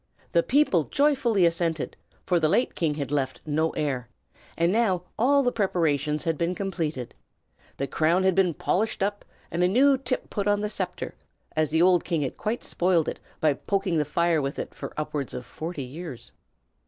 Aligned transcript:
The 0.31 0.41
people 0.41 0.85
joyfully 0.85 1.45
assented, 1.45 1.95
for 2.25 2.39
the 2.39 2.49
late 2.49 2.73
king 2.73 2.95
had 2.95 3.11
left 3.11 3.39
no 3.45 3.69
heir; 3.73 4.09
and 4.57 4.71
now 4.71 5.03
all 5.19 5.43
the 5.43 5.51
preparations 5.51 6.23
had 6.23 6.39
been 6.39 6.55
completed. 6.55 7.13
The 7.77 7.85
crown 7.85 8.23
had 8.23 8.33
been 8.33 8.55
polished 8.55 9.03
up, 9.03 9.23
and 9.51 9.61
a 9.63 9.67
new 9.67 9.99
tip 9.99 10.31
put 10.31 10.47
on 10.47 10.61
the 10.61 10.69
sceptre, 10.71 11.13
as 11.55 11.69
the 11.69 11.83
old 11.83 12.03
king 12.03 12.21
had 12.23 12.35
quite 12.35 12.63
spoiled 12.63 13.07
it 13.07 13.19
by 13.39 13.53
poking 13.53 13.99
the 13.99 14.03
fire 14.03 14.41
with 14.41 14.57
it 14.57 14.73
for 14.73 14.91
upwards 14.97 15.35
of 15.35 15.45
forty 15.45 15.83
years. 15.83 16.31